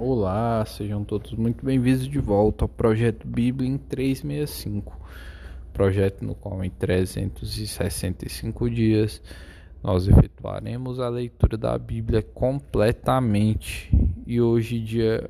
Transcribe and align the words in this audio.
Olá, 0.00 0.64
sejam 0.64 1.02
todos 1.02 1.32
muito 1.32 1.66
bem-vindos 1.66 2.06
de 2.06 2.20
volta 2.20 2.64
ao 2.64 2.68
projeto 2.68 3.26
Bíblia 3.26 3.68
em 3.68 3.76
365, 3.76 4.96
projeto 5.72 6.24
no 6.24 6.36
qual 6.36 6.62
em 6.62 6.70
365 6.70 8.70
dias 8.70 9.20
nós 9.82 10.06
efetuaremos 10.06 11.00
a 11.00 11.08
leitura 11.08 11.56
da 11.56 11.76
Bíblia 11.76 12.22
completamente. 12.22 13.90
E 14.24 14.40
hoje, 14.40 14.78
dia 14.78 15.28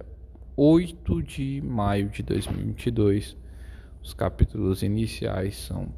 8 0.54 1.22
de 1.22 1.62
maio 1.62 2.10
de 2.10 2.22
2022, 2.22 3.38
os 4.02 4.12
capítulos 4.12 4.82
iniciais 4.82 5.56
são 5.56 5.84
1 5.84 5.88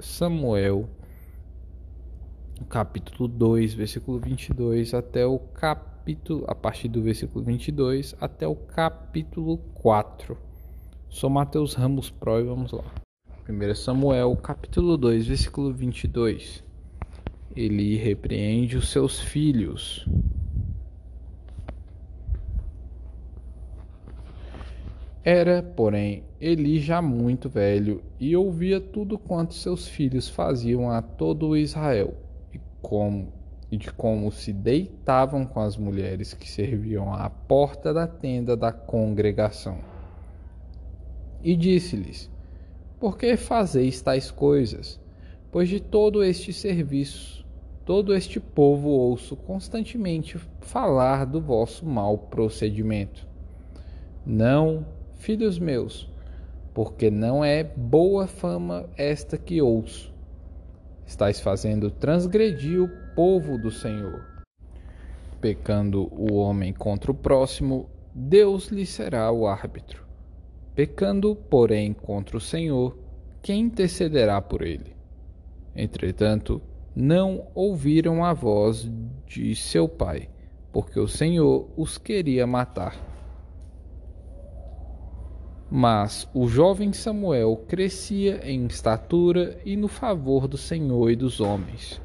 Samuel, 0.00 0.88
capítulo 2.68 3.28
2, 3.28 3.74
versículo 3.74 4.18
22 4.18 4.94
até 4.94 5.24
o 5.24 5.38
capítulo 5.38 5.91
capítulo, 6.02 6.44
a 6.48 6.54
partir 6.54 6.88
do 6.88 7.00
versículo 7.00 7.44
22 7.44 8.16
até 8.20 8.44
o 8.44 8.56
capítulo 8.56 9.58
4. 9.74 10.36
Sou 11.08 11.30
Mateus 11.30 11.74
Ramos 11.74 12.10
Pro 12.10 12.40
e 12.40 12.42
vamos 12.42 12.72
lá. 12.72 12.84
1 13.48 13.74
Samuel, 13.76 14.34
capítulo 14.36 14.96
2, 14.96 15.28
versículo 15.28 15.72
22. 15.72 16.64
Ele 17.54 17.96
repreende 17.96 18.76
os 18.76 18.90
seus 18.90 19.20
filhos. 19.20 20.04
Era, 25.22 25.62
porém, 25.62 26.24
Eli 26.40 26.80
já 26.80 27.00
muito 27.00 27.48
velho 27.48 28.02
e 28.18 28.34
ouvia 28.34 28.80
tudo 28.80 29.16
quanto 29.16 29.54
seus 29.54 29.86
filhos 29.86 30.28
faziam 30.28 30.90
a 30.90 31.00
todo 31.00 31.56
Israel, 31.56 32.16
e 32.52 32.58
como 32.80 33.41
e 33.72 33.76
de 33.78 33.90
como 33.90 34.30
se 34.30 34.52
deitavam 34.52 35.46
com 35.46 35.58
as 35.58 35.78
mulheres 35.78 36.34
que 36.34 36.46
serviam 36.48 37.14
à 37.14 37.30
porta 37.30 37.94
da 37.94 38.06
tenda 38.06 38.54
da 38.54 38.70
congregação. 38.70 39.78
E 41.42 41.56
disse-lhes: 41.56 42.30
Por 43.00 43.16
que 43.16 43.34
fazeis 43.34 44.02
tais 44.02 44.30
coisas? 44.30 45.00
Pois 45.50 45.70
de 45.70 45.80
todo 45.80 46.22
este 46.22 46.52
serviço, 46.52 47.46
todo 47.86 48.14
este 48.14 48.38
povo 48.38 48.90
ouço 48.90 49.34
constantemente 49.36 50.38
falar 50.60 51.24
do 51.24 51.40
vosso 51.40 51.86
mau 51.86 52.18
procedimento. 52.18 53.26
Não, 54.24 54.84
filhos 55.14 55.58
meus, 55.58 56.10
porque 56.74 57.10
não 57.10 57.42
é 57.42 57.64
boa 57.64 58.26
fama 58.26 58.84
esta 58.98 59.38
que 59.38 59.62
ouço. 59.62 60.12
Estais 61.06 61.40
fazendo 61.40 61.90
transgredir 61.90 62.82
o 62.82 63.01
povo 63.14 63.58
do 63.58 63.70
Senhor. 63.70 64.24
Pecando 65.40 66.08
o 66.12 66.34
homem 66.34 66.72
contra 66.72 67.10
o 67.10 67.14
próximo, 67.14 67.88
Deus 68.14 68.68
lhe 68.68 68.86
será 68.86 69.30
o 69.30 69.46
árbitro. 69.46 70.04
Pecando, 70.74 71.34
porém, 71.34 71.92
contra 71.92 72.36
o 72.36 72.40
Senhor, 72.40 72.96
quem 73.42 73.62
intercederá 73.62 74.40
por 74.40 74.62
ele? 74.62 74.96
Entretanto, 75.74 76.60
não 76.94 77.46
ouviram 77.54 78.24
a 78.24 78.32
voz 78.32 78.90
de 79.26 79.54
seu 79.56 79.88
pai, 79.88 80.28
porque 80.70 80.98
o 80.98 81.08
Senhor 81.08 81.68
os 81.76 81.96
queria 81.98 82.46
matar. 82.46 82.96
Mas 85.70 86.28
o 86.34 86.46
jovem 86.46 86.92
Samuel 86.92 87.64
crescia 87.66 88.40
em 88.44 88.66
estatura 88.66 89.58
e 89.64 89.74
no 89.76 89.88
favor 89.88 90.46
do 90.46 90.58
Senhor 90.58 91.10
e 91.10 91.16
dos 91.16 91.40
homens. 91.40 92.01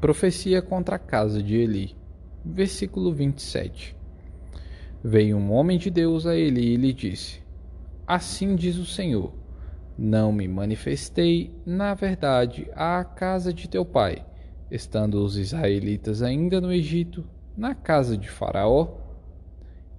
Profecia 0.00 0.62
contra 0.62 0.96
a 0.96 0.98
casa 0.98 1.42
de 1.42 1.54
Eli. 1.56 1.94
Versículo 2.42 3.12
27. 3.12 3.94
Veio 5.04 5.36
um 5.36 5.52
homem 5.52 5.76
de 5.76 5.90
Deus 5.90 6.26
a 6.26 6.34
Eli 6.34 6.72
e 6.72 6.76
lhe 6.76 6.90
disse: 6.90 7.42
Assim 8.06 8.56
diz 8.56 8.78
o 8.78 8.86
Senhor: 8.86 9.30
Não 9.98 10.32
me 10.32 10.48
manifestei, 10.48 11.52
na 11.66 11.92
verdade, 11.92 12.66
à 12.74 13.04
casa 13.04 13.52
de 13.52 13.68
teu 13.68 13.84
pai, 13.84 14.24
estando 14.70 15.22
os 15.22 15.36
israelitas 15.36 16.22
ainda 16.22 16.62
no 16.62 16.72
Egito, 16.72 17.22
na 17.54 17.74
casa 17.74 18.16
de 18.16 18.30
Faraó. 18.30 18.96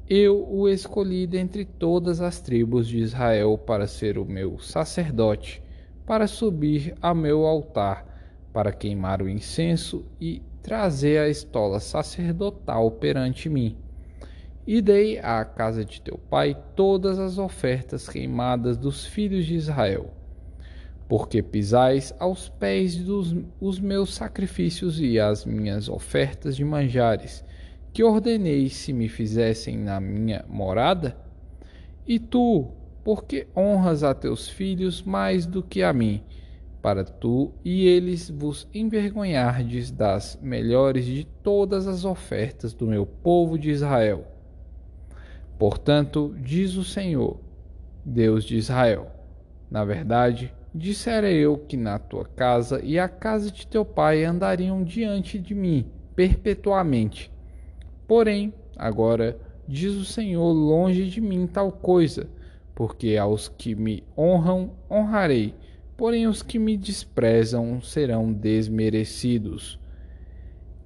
Eu 0.09 0.51
o 0.51 0.67
escolhi 0.67 1.27
dentre 1.27 1.63
todas 1.63 2.21
as 2.21 2.41
tribos 2.41 2.87
de 2.87 2.97
Israel 2.97 3.55
para 3.55 3.85
ser 3.85 4.17
o 4.17 4.25
meu 4.25 4.57
sacerdote, 4.57 5.61
para 6.07 6.25
subir 6.25 6.95
a 6.99 7.13
meu 7.13 7.45
altar 7.45 8.10
para 8.53 8.71
queimar 8.71 9.21
o 9.21 9.29
incenso 9.29 10.05
e 10.19 10.41
trazer 10.61 11.19
a 11.19 11.29
estola 11.29 11.79
sacerdotal 11.79 12.91
perante 12.91 13.49
mim. 13.49 13.75
E 14.65 14.81
dei 14.81 15.17
à 15.19 15.43
casa 15.43 15.83
de 15.83 16.01
teu 16.01 16.17
pai 16.17 16.55
todas 16.75 17.17
as 17.17 17.37
ofertas 17.37 18.07
queimadas 18.07 18.77
dos 18.77 19.05
filhos 19.05 19.45
de 19.45 19.55
Israel. 19.55 20.13
Porque 21.09 21.41
pisais 21.41 22.13
aos 22.19 22.47
pés 22.47 22.95
dos 22.95 23.35
os 23.59 23.79
meus 23.79 24.13
sacrifícios 24.13 25.01
e 25.01 25.19
as 25.19 25.45
minhas 25.45 25.89
ofertas 25.89 26.55
de 26.55 26.63
manjares, 26.63 27.43
que 27.91 28.03
ordenei 28.03 28.69
se 28.69 28.93
me 28.93 29.09
fizessem 29.09 29.77
na 29.77 29.99
minha 29.99 30.45
morada? 30.47 31.17
E 32.07 32.19
tu, 32.19 32.71
porque 33.03 33.47
honras 33.55 34.03
a 34.03 34.13
teus 34.13 34.47
filhos 34.47 35.01
mais 35.01 35.45
do 35.45 35.61
que 35.61 35.83
a 35.83 35.91
mim, 35.91 36.23
para 36.81 37.03
tu 37.03 37.51
e 37.63 37.87
eles 37.87 38.29
vos 38.29 38.67
envergonhardes 38.73 39.91
das 39.91 40.37
melhores 40.41 41.05
de 41.05 41.25
todas 41.43 41.87
as 41.87 42.03
ofertas 42.03 42.73
do 42.73 42.87
meu 42.87 43.05
povo 43.05 43.57
de 43.57 43.69
Israel. 43.69 44.25
Portanto, 45.59 46.35
diz 46.39 46.75
o 46.75 46.83
Senhor, 46.83 47.39
Deus 48.03 48.43
de 48.43 48.57
Israel: 48.57 49.11
Na 49.69 49.85
verdade, 49.85 50.51
dissera 50.73 51.29
eu 51.29 51.57
que 51.57 51.77
na 51.77 51.99
tua 51.99 52.25
casa 52.25 52.81
e 52.83 52.97
a 52.97 53.07
casa 53.07 53.51
de 53.51 53.67
teu 53.67 53.85
pai 53.85 54.25
andariam 54.25 54.83
diante 54.83 55.37
de 55.37 55.53
mim 55.53 55.85
perpetuamente. 56.15 57.31
Porém, 58.07 58.53
agora 58.75 59.39
diz 59.67 59.93
o 59.93 60.03
Senhor, 60.03 60.51
longe 60.51 61.09
de 61.09 61.21
mim 61.21 61.45
tal 61.45 61.71
coisa, 61.71 62.27
porque 62.73 63.15
aos 63.17 63.47
que 63.47 63.75
me 63.75 64.03
honram 64.17 64.71
honrarei 64.89 65.53
porém 66.01 66.25
os 66.25 66.41
que 66.41 66.57
me 66.57 66.75
desprezam 66.75 67.79
serão 67.79 68.33
desmerecidos. 68.33 69.79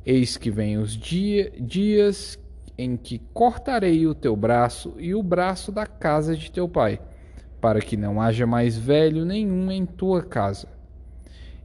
Eis 0.05 0.35
que 0.35 0.51
vem 0.51 0.77
os 0.77 0.91
dia, 0.91 1.53
dias 1.57 2.37
em 2.77 2.97
que 2.97 3.19
cortarei 3.33 4.05
o 4.07 4.13
teu 4.13 4.35
braço 4.35 4.93
e 4.97 5.15
o 5.15 5.23
braço 5.23 5.71
da 5.71 5.85
casa 5.87 6.35
de 6.35 6.51
teu 6.51 6.67
pai, 6.67 6.99
para 7.61 7.79
que 7.79 7.95
não 7.95 8.21
haja 8.21 8.45
mais 8.45 8.77
velho 8.77 9.23
nenhum 9.23 9.71
em 9.71 9.85
tua 9.85 10.21
casa. 10.21 10.67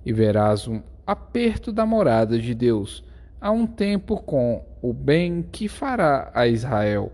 E 0.07 0.13
verás 0.13 0.69
um 0.69 0.81
aperto 1.05 1.73
da 1.73 1.85
morada 1.85 2.39
de 2.39 2.55
Deus, 2.55 3.03
a 3.41 3.51
um 3.51 3.67
tempo 3.67 4.17
com 4.23 4.65
o 4.81 4.93
bem 4.93 5.43
que 5.43 5.67
fará 5.67 6.31
a 6.35 6.47
Israel, 6.47 7.11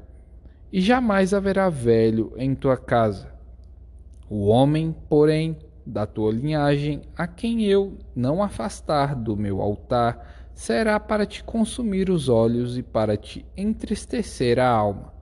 e 0.71 0.83
jamais 0.83 1.33
haverá 1.33 1.71
velho 1.71 2.35
em 2.37 2.55
tua 2.55 2.77
casa. 2.77 3.35
O 4.29 4.49
homem, 4.49 4.95
porém, 5.09 5.57
da 5.87 6.05
tua 6.05 6.33
linhagem, 6.33 7.03
a 7.17 7.27
quem 7.27 7.65
eu 7.65 7.97
não 8.15 8.43
afastar 8.43 9.15
do 9.15 9.37
meu 9.37 9.63
altar, 9.63 10.51
será 10.53 10.99
para 10.99 11.25
te 11.25 11.45
consumir 11.45 12.11
os 12.11 12.29
olhos 12.29 12.77
e 12.77 12.83
para 12.83 13.17
te 13.17 13.47
entristecer 13.57 14.59
a 14.59 14.69
alma. 14.69 15.15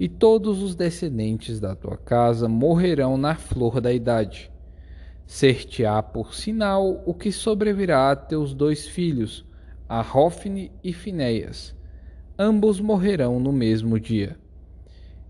E 0.00 0.08
todos 0.08 0.62
os 0.62 0.74
descendentes 0.74 1.60
da 1.60 1.76
tua 1.76 1.96
casa 1.96 2.48
morrerão 2.48 3.16
na 3.18 3.34
flor 3.34 3.80
da 3.80 3.92
idade. 3.92 4.50
Ser-te-á 5.26 6.02
por 6.02 6.34
sinal 6.34 7.02
o 7.04 7.12
que 7.12 7.30
sobrevirá 7.30 8.10
a 8.10 8.16
teus 8.16 8.54
dois 8.54 8.86
filhos, 8.86 9.44
a 9.88 10.00
Rófine 10.00 10.72
e 10.82 10.92
Finéias. 10.92 11.76
Ambos 12.38 12.80
morrerão 12.80 13.38
no 13.38 13.52
mesmo 13.52 14.00
dia. 14.00 14.36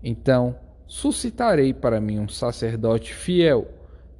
Então 0.01 0.55
suscitarei 0.87 1.73
para 1.73 1.99
mim 1.99 2.19
um 2.19 2.27
sacerdote 2.27 3.13
fiel, 3.13 3.67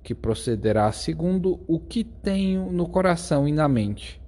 que 0.04 0.14
procederá 0.14 0.92
segundo 0.92 1.62
o 1.66 1.80
que 1.80 2.04
tenho 2.04 2.72
no 2.72 2.88
coração 2.88 3.48
e 3.48 3.52
na 3.52 3.68
mente. 3.70 4.22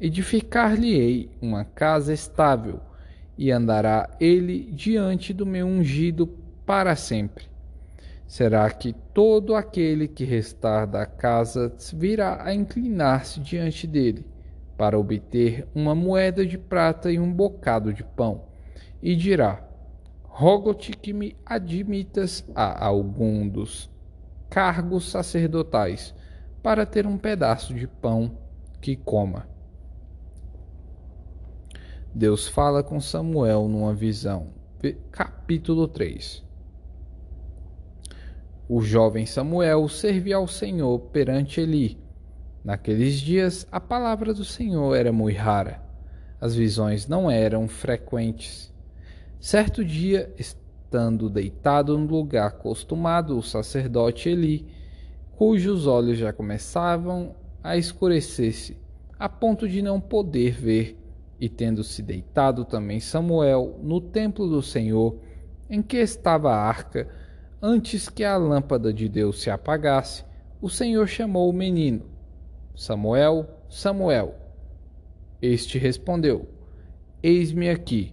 Edificar-lhe-ei 0.00 1.28
uma 1.42 1.64
casa 1.64 2.14
estável, 2.14 2.80
e 3.36 3.50
andará 3.50 4.08
ele 4.20 4.70
diante 4.72 5.32
do 5.32 5.44
meu 5.44 5.66
ungido 5.66 6.26
para 6.64 6.94
sempre. 6.94 7.46
Será 8.26 8.70
que 8.70 8.92
todo 8.92 9.54
aquele 9.54 10.06
que 10.06 10.24
restar 10.24 10.86
da 10.86 11.04
casa 11.04 11.74
virá 11.92 12.42
a 12.44 12.54
inclinar-se 12.54 13.40
diante 13.40 13.86
dele, 13.86 14.24
para 14.76 14.98
obter 14.98 15.66
uma 15.74 15.94
moeda 15.94 16.46
de 16.46 16.56
prata 16.56 17.10
e 17.10 17.18
um 17.18 17.30
bocado 17.32 17.92
de 17.92 18.04
pão, 18.04 18.44
e 19.02 19.14
dirá: 19.14 19.62
Rogo-te 20.24 20.92
que 20.92 21.12
me 21.12 21.36
admitas 21.44 22.44
a 22.54 22.86
algum 22.86 23.46
dos 23.46 23.91
cargos 24.52 25.08
sacerdotais 25.08 26.14
para 26.62 26.84
ter 26.84 27.06
um 27.06 27.16
pedaço 27.16 27.72
de 27.72 27.86
pão 27.86 28.36
que 28.82 28.94
coma. 28.94 29.48
Deus 32.14 32.46
fala 32.46 32.82
com 32.82 33.00
Samuel 33.00 33.66
numa 33.66 33.94
visão. 33.94 34.48
Capítulo 35.10 35.88
3 35.88 36.44
O 38.68 38.82
jovem 38.82 39.24
Samuel 39.24 39.88
servia 39.88 40.36
ao 40.36 40.46
Senhor 40.46 40.98
perante 40.98 41.58
Eli. 41.58 41.98
Naqueles 42.62 43.18
dias, 43.18 43.66
a 43.72 43.80
palavra 43.80 44.34
do 44.34 44.44
Senhor 44.44 44.94
era 44.94 45.10
muito 45.10 45.38
rara. 45.38 45.82
As 46.38 46.54
visões 46.54 47.08
não 47.08 47.30
eram 47.30 47.66
frequentes. 47.66 48.70
Certo 49.40 49.82
dia, 49.82 50.30
estando 50.92 51.30
deitado 51.30 51.96
no 51.96 52.04
lugar 52.04 52.48
acostumado, 52.48 53.38
o 53.38 53.42
sacerdote 53.42 54.28
Eli, 54.28 54.66
cujos 55.38 55.86
olhos 55.86 56.18
já 56.18 56.34
começavam 56.34 57.34
a 57.64 57.78
escurecer-se, 57.78 58.76
a 59.18 59.26
ponto 59.26 59.66
de 59.66 59.80
não 59.80 59.98
poder 59.98 60.52
ver, 60.52 60.98
e 61.40 61.48
tendo-se 61.48 62.02
deitado 62.02 62.66
também 62.66 63.00
Samuel 63.00 63.80
no 63.82 64.02
templo 64.02 64.46
do 64.46 64.60
Senhor, 64.60 65.16
em 65.70 65.80
que 65.80 65.96
estava 65.96 66.52
a 66.52 66.60
arca, 66.60 67.08
antes 67.62 68.10
que 68.10 68.22
a 68.22 68.36
lâmpada 68.36 68.92
de 68.92 69.08
Deus 69.08 69.40
se 69.40 69.48
apagasse, 69.48 70.26
o 70.60 70.68
Senhor 70.68 71.08
chamou 71.08 71.48
o 71.48 71.54
menino: 71.54 72.02
Samuel, 72.76 73.48
Samuel. 73.66 74.34
Este 75.40 75.78
respondeu: 75.78 76.50
Eis-me 77.22 77.70
aqui. 77.70 78.12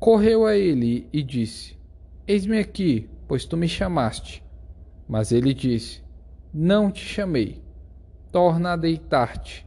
Correu 0.00 0.44
a 0.44 0.56
ele 0.56 1.08
e 1.12 1.22
disse: 1.22 1.73
Eis-me 2.26 2.58
aqui, 2.58 3.06
pois 3.28 3.44
tu 3.44 3.54
me 3.54 3.68
chamaste. 3.68 4.42
Mas 5.06 5.30
ele 5.30 5.52
disse: 5.52 6.02
Não 6.54 6.90
te 6.90 7.04
chamei. 7.04 7.62
Torna 8.32 8.72
a 8.72 8.76
deitar-te. 8.76 9.66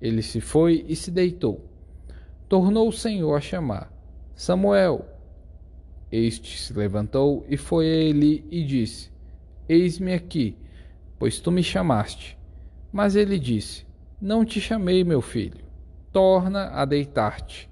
Ele 0.00 0.20
se 0.20 0.40
foi 0.40 0.84
e 0.88 0.96
se 0.96 1.12
deitou. 1.12 1.64
Tornou 2.48 2.88
o 2.88 2.92
Senhor 2.92 3.32
a 3.36 3.40
chamar: 3.40 3.92
Samuel. 4.34 5.06
Este 6.10 6.58
se 6.58 6.72
levantou 6.72 7.46
e 7.48 7.56
foi 7.56 7.86
a 7.86 7.94
ele 7.94 8.44
e 8.50 8.64
disse: 8.64 9.12
Eis-me 9.68 10.12
aqui, 10.12 10.56
pois 11.20 11.38
tu 11.38 11.52
me 11.52 11.62
chamaste. 11.62 12.36
Mas 12.92 13.14
ele 13.14 13.38
disse: 13.38 13.86
Não 14.20 14.44
te 14.44 14.60
chamei, 14.60 15.04
meu 15.04 15.22
filho. 15.22 15.64
Torna 16.10 16.64
a 16.70 16.84
deitar-te. 16.84 17.70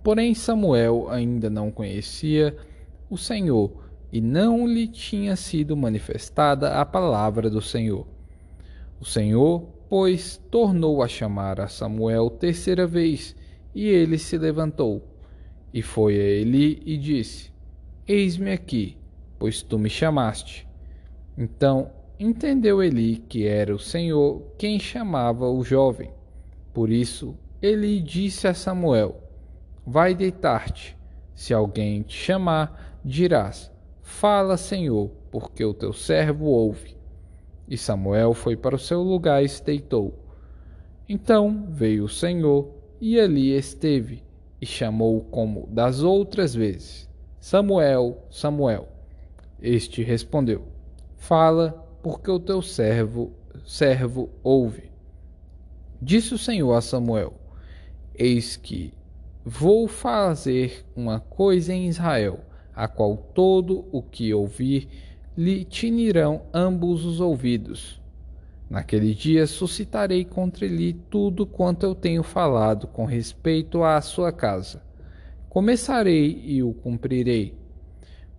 Porém, 0.00 0.32
Samuel 0.32 1.10
ainda 1.10 1.50
não 1.50 1.72
conhecia 1.72 2.56
o 3.10 3.18
Senhor 3.18 3.90
e 4.12 4.20
não 4.20 4.66
lhe 4.66 4.86
tinha 4.86 5.36
sido 5.36 5.76
manifestada 5.76 6.80
a 6.80 6.86
palavra 6.86 7.50
do 7.50 7.60
Senhor. 7.60 8.06
O 8.98 9.04
Senhor 9.04 9.80
pois 9.90 10.40
tornou 10.52 11.02
a 11.02 11.08
chamar 11.08 11.60
a 11.60 11.66
Samuel 11.66 12.30
terceira 12.30 12.86
vez, 12.86 13.34
e 13.74 13.88
ele 13.88 14.18
se 14.18 14.38
levantou, 14.38 15.02
e 15.74 15.82
foi 15.82 16.14
a 16.14 16.22
Eli 16.22 16.80
e 16.86 16.96
disse: 16.96 17.52
Eis-me 18.06 18.52
aqui, 18.52 18.96
pois 19.36 19.62
tu 19.62 19.80
me 19.80 19.90
chamaste. 19.90 20.66
Então 21.36 21.90
entendeu 22.20 22.80
Eli 22.80 23.16
que 23.16 23.48
era 23.48 23.74
o 23.74 23.80
Senhor 23.80 24.42
quem 24.56 24.78
chamava 24.78 25.48
o 25.48 25.64
jovem. 25.64 26.10
Por 26.72 26.88
isso 26.88 27.36
Eli 27.60 28.00
disse 28.00 28.46
a 28.46 28.54
Samuel: 28.54 29.20
Vai 29.84 30.14
deitar-te. 30.14 30.96
Se 31.34 31.52
alguém 31.54 32.02
te 32.02 32.16
chamar, 32.16 32.89
dirás: 33.04 33.70
Fala, 34.02 34.56
Senhor, 34.56 35.10
porque 35.30 35.64
o 35.64 35.74
teu 35.74 35.92
servo 35.92 36.46
ouve. 36.46 36.96
E 37.68 37.78
Samuel 37.78 38.34
foi 38.34 38.56
para 38.56 38.74
o 38.74 38.78
seu 38.78 39.02
lugar 39.02 39.44
e 39.44 39.48
se 39.48 39.64
deitou. 39.64 40.18
Então 41.08 41.66
veio 41.68 42.04
o 42.04 42.08
Senhor 42.08 42.68
e 43.00 43.18
ali 43.18 43.56
esteve, 43.56 44.22
e 44.60 44.66
chamou 44.66 45.22
como 45.22 45.66
das 45.68 46.02
outras 46.02 46.54
vezes: 46.54 47.08
Samuel, 47.38 48.18
Samuel. 48.30 48.88
Este 49.62 50.02
respondeu: 50.02 50.68
Fala, 51.16 51.86
porque 52.02 52.30
o 52.30 52.40
teu 52.40 52.60
servo, 52.62 53.32
servo 53.64 54.30
ouve. 54.42 54.90
Disse 56.00 56.34
o 56.34 56.38
Senhor 56.38 56.72
a 56.74 56.80
Samuel: 56.80 57.34
Eis 58.14 58.56
que 58.56 58.92
vou 59.44 59.88
fazer 59.88 60.84
uma 60.94 61.20
coisa 61.20 61.72
em 61.72 61.88
Israel, 61.88 62.40
a 62.80 62.88
qual 62.88 63.14
todo 63.14 63.84
o 63.92 64.02
que 64.02 64.32
ouvir 64.32 64.88
lhe 65.36 65.66
tinirão 65.66 66.46
ambos 66.50 67.04
os 67.04 67.20
ouvidos. 67.20 68.00
Naquele 68.70 69.14
dia 69.14 69.46
suscitarei 69.46 70.24
contra 70.24 70.64
ele 70.64 70.94
tudo 71.10 71.44
quanto 71.44 71.84
eu 71.84 71.94
tenho 71.94 72.22
falado 72.22 72.86
com 72.86 73.04
respeito 73.04 73.84
à 73.84 74.00
sua 74.00 74.32
casa. 74.32 74.82
Começarei 75.50 76.40
e 76.42 76.62
o 76.62 76.72
cumprirei, 76.72 77.54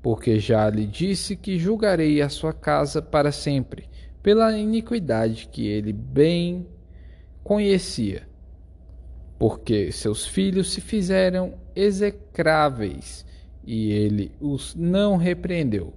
porque 0.02 0.40
já 0.40 0.68
lhe 0.72 0.88
disse 0.88 1.36
que 1.36 1.60
julgarei 1.60 2.20
a 2.20 2.28
sua 2.28 2.52
casa 2.52 3.00
para 3.00 3.32
sempre, 3.32 3.88
pela 4.24 4.58
iniquidade 4.58 5.50
que 5.52 5.68
ele 5.68 5.94
bem 5.94 6.66
conhecia. 7.44 8.28
Porque 9.38 9.92
seus 9.92 10.26
filhos 10.26 10.72
se 10.72 10.82
fizeram 10.82 11.54
execráveis, 11.76 13.24
e 13.64 13.92
ele 13.92 14.32
os 14.40 14.76
não 14.76 15.18
repreendeu. 15.18 15.94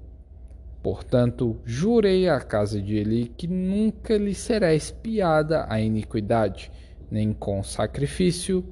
Portanto, 0.83 1.59
jurei 1.65 2.29
à 2.29 2.41
casa 2.41 2.81
de 2.81 2.97
Eli 2.97 3.29
que 3.29 3.47
nunca 3.47 4.19
lhe 4.19 4.35
será 4.35 4.75
espiada 4.75 5.65
a 5.69 5.81
iniquidade, 5.81 6.71
nem 7.11 7.33
com 7.33 7.63
sacrifício, 7.63 8.63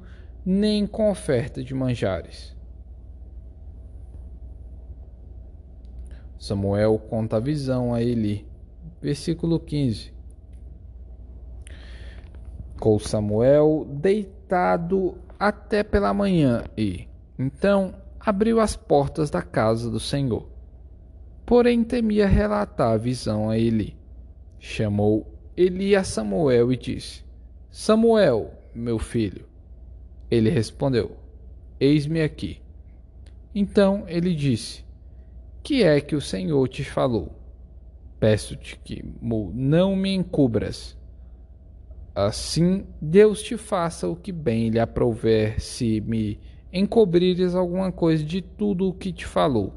nem 0.44 0.87
com 0.87 1.11
oferta 1.11 1.65
de 1.65 1.73
manjares. 1.73 2.55
Samuel 6.39 6.99
conta 6.99 7.37
a 7.37 7.41
visão 7.41 7.94
a 7.94 8.03
Eli. 8.03 8.44
Versículo 9.00 9.59
15. 9.59 10.12
Com 12.79 12.99
Samuel 12.99 13.87
deitado 13.89 15.17
até 15.39 15.83
pela 15.83 16.12
manhã 16.12 16.65
e, 16.77 17.09
então, 17.39 17.94
abriu 18.25 18.61
as 18.61 18.77
portas 18.77 19.31
da 19.31 19.43
casa 19.43 19.91
do 19.91 20.01
Senhor 20.01 20.53
porém 21.53 21.85
temia 21.85 22.27
relatar 22.27 22.93
a 22.93 22.97
visão 22.97 23.51
a 23.51 23.59
Eli. 23.59 23.97
Chamou 24.59 25.39
Eli 25.57 25.95
a 25.95 26.05
Samuel 26.05 26.73
e 26.73 26.77
disse: 26.77 27.23
Samuel, 27.71 28.55
meu 28.75 28.99
filho. 28.99 29.45
Ele 30.31 30.49
respondeu: 30.49 31.17
Eis-me 31.79 32.23
aqui. 32.23 32.61
Então 33.55 34.05
ele 34.06 34.35
disse: 34.35 34.85
Que 35.63 35.82
é 35.82 36.01
que 36.01 36.17
o 36.17 36.20
Senhor 36.20 36.67
te 36.69 36.85
falou? 36.85 37.39
Peço-te 38.19 38.79
que 38.79 39.05
não 39.20 39.96
me 39.96 40.15
encubras. 40.15 40.96
Assim 42.15 42.87
Deus 43.01 43.43
te 43.43 43.56
faça 43.56 44.08
o 44.08 44.15
que 44.15 44.31
bem 44.31 44.69
lhe 44.69 44.79
aprouver 44.79 45.61
se 45.61 46.01
me 46.01 46.41
encobrires 46.72 47.55
alguma 47.55 47.93
coisa 47.93 48.24
de 48.24 48.41
tudo 48.41 48.88
o 48.88 48.94
que 48.94 49.12
te 49.12 49.26
falou. 49.26 49.74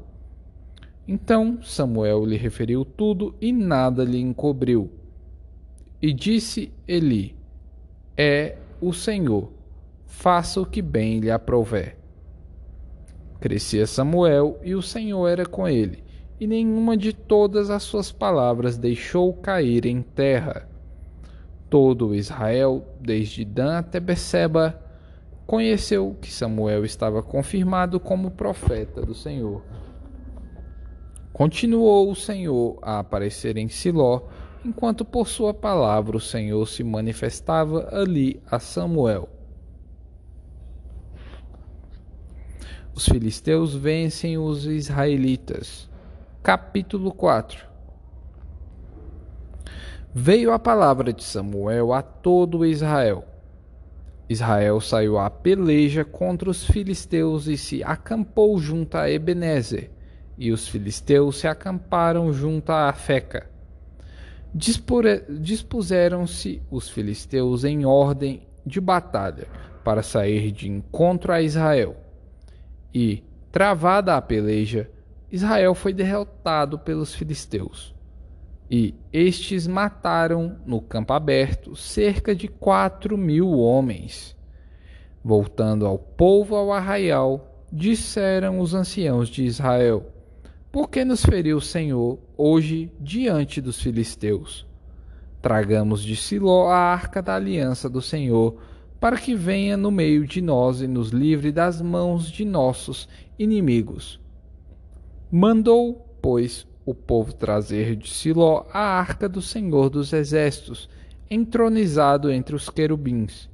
Então 1.06 1.62
Samuel 1.62 2.24
lhe 2.24 2.36
referiu 2.36 2.84
tudo 2.84 3.34
e 3.40 3.52
nada 3.52 4.02
lhe 4.02 4.20
encobriu. 4.20 4.90
E 6.00 6.12
disse 6.12 6.72
Eli: 6.86 7.36
É 8.16 8.56
o 8.80 8.92
Senhor, 8.92 9.52
faça 10.04 10.60
o 10.60 10.66
que 10.66 10.82
bem 10.82 11.20
lhe 11.20 11.30
aprouver. 11.30 11.96
Crescia 13.40 13.86
Samuel 13.86 14.58
e 14.62 14.74
o 14.74 14.82
Senhor 14.82 15.28
era 15.28 15.46
com 15.46 15.68
ele, 15.68 16.02
e 16.40 16.46
nenhuma 16.46 16.96
de 16.96 17.12
todas 17.12 17.70
as 17.70 17.82
suas 17.82 18.10
palavras 18.10 18.76
deixou 18.76 19.32
cair 19.34 19.86
em 19.86 20.02
terra. 20.02 20.68
Todo 21.68 22.14
Israel, 22.14 22.84
desde 23.00 23.44
Dan 23.44 23.78
até 23.78 24.00
Beceba, 24.00 24.85
conheceu 25.46 26.16
que 26.20 26.32
Samuel 26.32 26.84
estava 26.84 27.22
confirmado 27.22 28.00
como 28.00 28.32
profeta 28.32 29.00
do 29.02 29.14
Senhor. 29.14 29.62
Continuou 31.32 32.10
o 32.10 32.16
Senhor 32.16 32.78
a 32.82 32.98
aparecer 32.98 33.56
em 33.56 33.68
Siló, 33.68 34.22
enquanto 34.64 35.04
por 35.04 35.28
sua 35.28 35.54
palavra 35.54 36.16
o 36.16 36.20
Senhor 36.20 36.66
se 36.66 36.82
manifestava 36.82 37.88
ali 37.92 38.42
a 38.50 38.58
Samuel. 38.58 39.28
Os 42.94 43.06
filisteus 43.06 43.74
vencem 43.74 44.38
os 44.38 44.64
israelitas. 44.64 45.88
Capítulo 46.42 47.12
4 47.12 47.66
Veio 50.14 50.50
a 50.50 50.58
palavra 50.58 51.12
de 51.12 51.22
Samuel 51.22 51.92
a 51.92 52.00
todo 52.00 52.64
Israel. 52.64 53.35
Israel 54.28 54.80
saiu 54.80 55.18
à 55.18 55.30
peleja 55.30 56.04
contra 56.04 56.50
os 56.50 56.64
filisteus 56.64 57.46
e 57.46 57.56
se 57.56 57.84
acampou 57.84 58.58
junto 58.58 58.96
a 58.96 59.10
Ebenezer 59.10 59.90
e 60.38 60.52
os 60.52 60.68
filisteus 60.68 61.38
se 61.38 61.48
acamparam 61.48 62.32
junto 62.32 62.70
à 62.70 62.92
Feca. 62.92 63.48
Dispuseram-se 64.54 66.62
os 66.70 66.88
filisteus 66.88 67.64
em 67.64 67.84
ordem 67.84 68.46
de 68.64 68.80
batalha, 68.80 69.48
para 69.84 70.02
sair 70.02 70.50
de 70.50 70.68
encontro 70.68 71.32
a 71.32 71.40
Israel. 71.40 71.96
E, 72.92 73.22
travada 73.52 74.16
a 74.16 74.22
peleja, 74.22 74.90
Israel 75.30 75.74
foi 75.74 75.92
derrotado 75.92 76.78
pelos 76.78 77.14
filisteus. 77.14 77.94
E 78.70 78.94
estes 79.12 79.66
mataram 79.66 80.56
no 80.66 80.80
campo 80.80 81.12
aberto 81.12 81.76
cerca 81.76 82.34
de 82.34 82.48
quatro 82.48 83.16
mil 83.16 83.50
homens. 83.52 84.36
Voltando 85.22 85.86
ao 85.86 85.98
povo 85.98 86.56
ao 86.56 86.72
arraial, 86.72 87.64
disseram 87.72 88.58
os 88.58 88.74
anciãos 88.74 89.28
de 89.28 89.44
Israel: 89.44 90.06
Por 90.72 90.88
que 90.88 91.04
nos 91.04 91.24
feriu 91.24 91.58
o 91.58 91.60
Senhor 91.60 92.18
hoje 92.36 92.90
diante 93.00 93.60
dos 93.60 93.80
filisteus? 93.80 94.66
Tragamos 95.40 96.02
de 96.02 96.16
Siló 96.16 96.68
a 96.68 96.76
arca 96.76 97.22
da 97.22 97.36
aliança 97.36 97.88
do 97.88 98.02
Senhor, 98.02 98.56
para 98.98 99.16
que 99.16 99.34
venha 99.34 99.76
no 99.76 99.92
meio 99.92 100.26
de 100.26 100.40
nós 100.40 100.80
e 100.80 100.88
nos 100.88 101.10
livre 101.10 101.52
das 101.52 101.80
mãos 101.80 102.28
de 102.28 102.44
nossos 102.44 103.08
inimigos. 103.38 104.20
Mandou, 105.30 106.16
pois, 106.20 106.66
o 106.86 106.94
povo 106.94 107.32
trazer 107.32 107.96
de 107.96 108.08
Siló 108.08 108.64
a 108.72 108.78
arca 108.78 109.28
do 109.28 109.42
Senhor 109.42 109.90
dos 109.90 110.12
Exércitos, 110.12 110.88
entronizado 111.28 112.30
entre 112.30 112.54
os 112.54 112.70
querubins. 112.70 113.50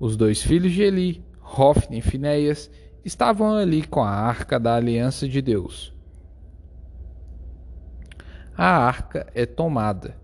Os 0.00 0.16
dois 0.16 0.42
filhos 0.42 0.72
de 0.72 0.82
Eli, 0.82 1.24
Hofni 1.40 1.98
e 1.98 2.02
Finéias, 2.02 2.68
estavam 3.04 3.56
ali 3.56 3.86
com 3.86 4.02
a 4.02 4.10
arca 4.10 4.58
da 4.58 4.74
aliança 4.74 5.28
de 5.28 5.40
Deus. 5.40 5.94
A 8.56 8.66
arca 8.66 9.28
é 9.36 9.46
tomada. 9.46 10.16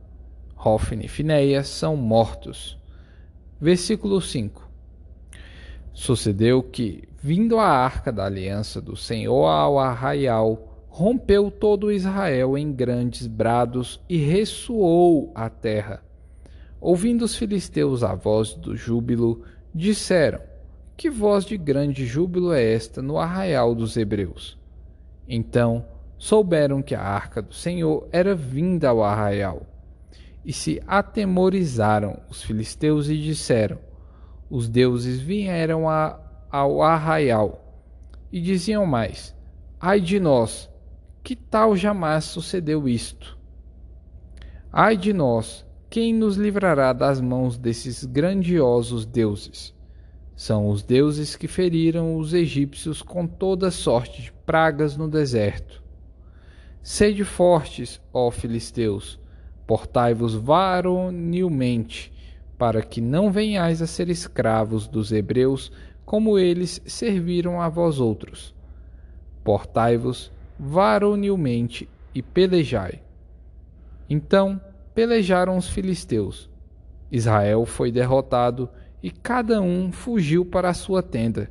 Hofni 0.56 1.04
e 1.04 1.08
Finéias 1.08 1.68
são 1.68 1.96
mortos. 1.96 2.76
Versículo 3.60 4.20
5 4.20 4.68
Sucedeu 5.92 6.60
que, 6.64 7.08
vindo 7.22 7.60
a 7.60 7.68
arca 7.68 8.10
da 8.10 8.24
aliança 8.24 8.80
do 8.80 8.96
Senhor 8.96 9.46
ao 9.46 9.78
arraial, 9.78 10.73
rompeu 10.96 11.50
todo 11.50 11.90
Israel 11.90 12.56
em 12.56 12.72
grandes 12.72 13.26
brados 13.26 14.00
e 14.08 14.16
ressoou 14.16 15.32
a 15.34 15.50
terra. 15.50 16.00
Ouvindo 16.80 17.24
os 17.24 17.34
filisteus 17.34 18.04
a 18.04 18.14
voz 18.14 18.54
do 18.54 18.76
júbilo, 18.76 19.42
disseram: 19.74 20.38
Que 20.96 21.10
voz 21.10 21.44
de 21.44 21.56
grande 21.56 22.06
júbilo 22.06 22.52
é 22.52 22.74
esta 22.74 23.02
no 23.02 23.18
arraial 23.18 23.74
dos 23.74 23.96
hebreus? 23.96 24.56
Então 25.28 25.84
souberam 26.16 26.80
que 26.80 26.94
a 26.94 27.02
arca 27.02 27.42
do 27.42 27.52
Senhor 27.52 28.06
era 28.12 28.32
vinda 28.32 28.90
ao 28.90 29.02
arraial. 29.02 29.66
E 30.44 30.52
se 30.52 30.80
atemorizaram 30.86 32.20
os 32.30 32.40
filisteus 32.40 33.08
e 33.08 33.18
disseram: 33.18 33.80
Os 34.48 34.68
deuses 34.68 35.18
vieram 35.18 35.88
a, 35.88 36.20
ao 36.48 36.84
arraial. 36.84 37.82
E 38.30 38.40
diziam 38.40 38.86
mais: 38.86 39.34
Ai 39.80 40.00
de 40.00 40.20
nós! 40.20 40.72
Que 41.24 41.34
tal 41.34 41.74
jamais 41.74 42.24
sucedeu 42.24 42.86
isto? 42.86 43.38
Ai 44.70 44.94
de 44.94 45.10
nós, 45.10 45.64
quem 45.88 46.12
nos 46.12 46.36
livrará 46.36 46.92
das 46.92 47.18
mãos 47.18 47.56
desses 47.56 48.04
grandiosos 48.04 49.06
deuses? 49.06 49.74
São 50.36 50.68
os 50.68 50.82
deuses 50.82 51.34
que 51.34 51.48
feriram 51.48 52.18
os 52.18 52.34
egípcios 52.34 53.00
com 53.00 53.26
toda 53.26 53.70
sorte 53.70 54.20
de 54.20 54.32
pragas 54.44 54.98
no 54.98 55.08
deserto. 55.08 55.82
Sede 56.82 57.24
fortes, 57.24 58.02
ó 58.12 58.30
filisteus, 58.30 59.18
portai-vos 59.66 60.34
varonilmente, 60.34 62.12
para 62.58 62.82
que 62.82 63.00
não 63.00 63.32
venhais 63.32 63.80
a 63.80 63.86
ser 63.86 64.10
escravos 64.10 64.86
dos 64.86 65.10
hebreus, 65.10 65.72
como 66.04 66.38
eles 66.38 66.82
serviram 66.84 67.62
a 67.62 67.70
vós 67.70 67.98
outros. 67.98 68.54
Portai-vos 69.42 70.33
varonilmente 70.58 71.88
e 72.14 72.22
pelejai. 72.22 73.02
Então 74.08 74.60
pelejaram 74.94 75.56
os 75.56 75.68
filisteus. 75.68 76.50
Israel 77.10 77.64
foi 77.66 77.90
derrotado 77.90 78.68
e 79.02 79.10
cada 79.10 79.60
um 79.60 79.92
fugiu 79.92 80.44
para 80.44 80.70
a 80.70 80.74
sua 80.74 81.02
tenda. 81.02 81.50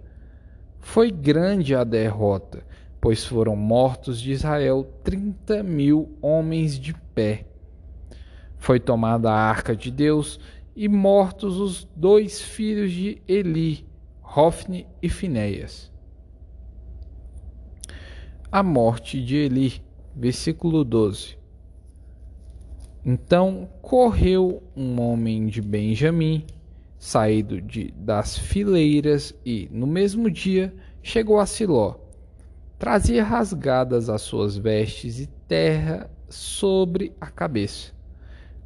Foi 0.80 1.12
grande 1.12 1.76
a 1.76 1.84
derrota, 1.84 2.66
pois 3.00 3.26
foram 3.26 3.56
mortos 3.56 4.20
de 4.20 4.32
Israel 4.32 4.84
trinta 5.04 5.62
mil 5.62 6.18
homens 6.22 6.80
de 6.80 6.94
pé. 7.14 7.46
Foi 8.58 8.80
tomada 8.80 9.32
a 9.32 9.36
arca 9.36 9.76
de 9.76 9.92
Deus 9.92 10.40
e 10.76 10.88
mortos 10.88 11.60
os 11.60 11.88
dois 11.96 12.42
filhos 12.42 12.92
de 12.92 13.22
Eli, 13.28 13.86
Hofni 14.24 14.88
e 15.02 15.10
Finéias 15.10 15.93
a 18.54 18.62
morte 18.62 19.20
de 19.20 19.36
Eli. 19.36 19.82
Versículo 20.16 20.84
12. 20.84 21.40
Então 23.04 23.68
correu 23.82 24.62
um 24.78 25.02
homem 25.02 25.48
de 25.48 25.60
Benjamim, 25.60 26.46
saído 27.00 27.60
de, 27.60 27.92
das 27.98 28.38
fileiras, 28.38 29.34
e, 29.44 29.68
no 29.72 29.88
mesmo 29.88 30.30
dia, 30.30 30.72
chegou 31.02 31.40
a 31.40 31.48
Siló. 31.48 31.96
Trazia 32.78 33.24
rasgadas 33.24 34.08
as 34.08 34.22
suas 34.22 34.56
vestes 34.56 35.20
e 35.20 35.26
terra 35.48 36.08
sobre 36.30 37.12
a 37.20 37.32
cabeça. 37.32 37.92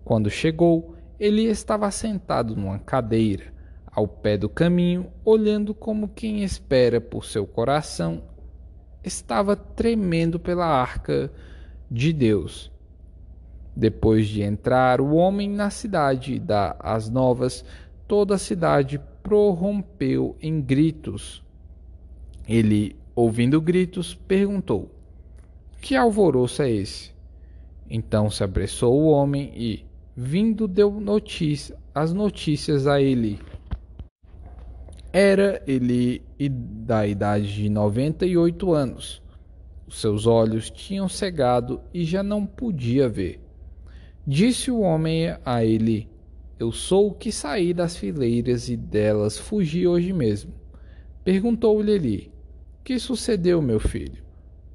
Quando 0.03 0.29
chegou, 0.29 0.96
ele 1.17 1.44
estava 1.44 1.89
sentado 1.91 2.58
numa 2.58 2.77
cadeira, 2.77 3.53
ao 3.89 4.06
pé 4.06 4.38
do 4.38 4.50
caminho, 4.50 5.08
olhando 5.24 5.74
como 5.74 6.10
quem 6.10 6.44
espera 6.44 7.00
por 7.00 7.24
seu 7.24 7.48
coração 7.48 8.22
estava 9.08 9.56
tremendo 9.56 10.40
pela 10.40 10.66
arca 10.66 11.32
de 11.90 12.14
Deus. 12.14 12.72
Depois 13.76 14.28
de 14.28 14.42
entrar 14.42 15.00
o 15.00 15.16
homem 15.16 15.50
na 15.50 15.70
cidade 15.70 16.34
e 16.36 16.40
dar 16.40 16.76
as 16.80 17.10
novas, 17.10 17.64
toda 18.08 18.36
a 18.36 18.40
cidade 18.40 19.00
prorrompeu 19.22 20.36
em 20.42 20.62
gritos. 20.62 21.44
Ele, 22.48 22.96
ouvindo 23.16 23.62
gritos, 23.62 24.16
perguntou: 24.16 24.90
Que 25.82 25.96
alvoroço 25.96 26.62
é 26.62 26.72
esse? 26.72 27.12
Então 27.90 28.30
se 28.30 28.44
apressou 28.44 29.00
o 29.00 29.10
homem 29.10 29.52
e, 29.56 29.86
vindo, 30.16 30.68
deu 30.68 30.92
notícia, 31.00 31.78
as 31.94 32.14
notícias 32.14 32.88
a 32.88 33.02
ele. 33.02 33.40
Era 35.12 35.62
ele 35.66 36.22
da 36.40 37.08
idade 37.08 37.54
de 37.54 37.70
noventa 37.70 38.26
e 38.26 38.38
oito 38.38 38.74
anos. 38.74 39.22
Os 39.88 40.02
seus 40.02 40.26
olhos 40.26 40.70
tinham 40.70 41.08
cegado 41.08 41.80
e 41.94 42.04
já 42.04 42.22
não 42.22 42.46
podia 42.46 43.08
ver. 43.08 43.40
Disse 44.26 44.70
o 44.70 44.82
homem 44.82 45.34
a 45.46 45.64
ele: 45.64 46.10
Eu 46.60 46.72
sou 46.74 47.08
o 47.08 47.14
que 47.14 47.32
saí 47.32 47.74
das 47.74 47.96
fileiras 47.96 48.68
e 48.68 48.76
delas 48.76 49.38
fugi 49.38 49.88
hoje 49.88 50.12
mesmo. 50.12 50.54
Perguntou-lhe 51.24 51.92
ele: 51.92 52.32
Que 52.84 53.00
sucedeu, 53.00 53.62
meu 53.62 53.80
filho? 53.80 54.22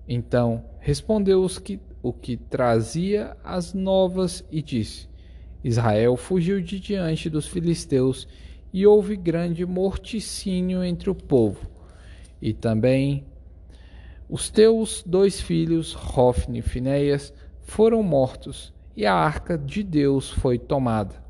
Então 0.08 0.64
respondeu 0.80 1.42
os 1.44 1.58
que, 1.58 1.78
o 2.02 2.12
que 2.12 2.36
trazia 2.36 3.36
as 3.44 3.74
novas 3.74 4.42
e 4.50 4.62
disse: 4.62 5.06
Israel 5.62 6.16
fugiu 6.16 6.60
de 6.60 6.80
diante 6.80 7.28
dos 7.28 7.46
filisteus 7.46 8.26
e 8.72 8.86
houve 8.86 9.16
grande 9.16 9.66
morticínio 9.66 10.82
entre 10.82 11.10
o 11.10 11.14
povo. 11.14 11.68
E 12.40 12.52
também 12.52 13.26
os 14.28 14.48
teus 14.48 15.02
dois 15.06 15.40
filhos, 15.40 15.94
Hofni 15.94 16.60
e 16.60 16.62
Finéias, 16.62 17.34
foram 17.60 18.02
mortos, 18.02 18.72
e 18.96 19.04
a 19.04 19.14
arca 19.14 19.58
de 19.58 19.82
Deus 19.82 20.30
foi 20.30 20.58
tomada. 20.58 21.22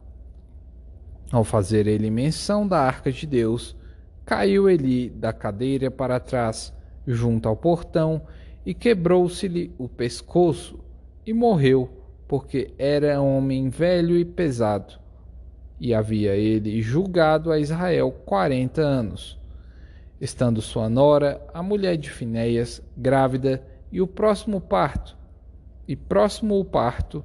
Ao 1.30 1.42
fazer 1.42 1.87
ele 1.87 2.11
menção 2.11 2.66
da 2.66 2.78
arca 2.78 3.11
de 3.11 3.26
Deus, 3.26 3.76
caiu 4.25 4.68
ele 4.68 5.11
da 5.11 5.32
cadeira 5.32 5.90
para 5.90 6.20
trás, 6.20 6.72
junto 7.06 7.49
ao 7.49 7.56
portão, 7.56 8.22
e 8.64 8.72
quebrou-se-lhe 8.72 9.75
o 9.76 9.88
pescoço, 9.88 10.78
e 11.26 11.32
morreu, 11.32 11.90
porque 12.28 12.72
era 12.78 13.20
homem 13.20 13.68
velho 13.68 14.16
e 14.16 14.25
pesado 14.25 15.01
e 15.82 15.92
havia 15.92 16.36
ele 16.36 16.80
julgado 16.80 17.50
a 17.50 17.58
Israel 17.58 18.12
quarenta 18.24 18.82
anos. 18.82 19.36
Estando 20.20 20.62
sua 20.62 20.88
nora, 20.88 21.44
a 21.52 21.60
mulher 21.60 21.96
de 21.96 22.08
Finéias, 22.08 22.80
grávida, 22.96 23.60
e 23.90 24.00
o 24.00 24.06
próximo 24.06 24.60
parto, 24.60 25.18
e 25.88 25.96
próximo 25.96 26.60
o 26.60 26.64
parto, 26.64 27.24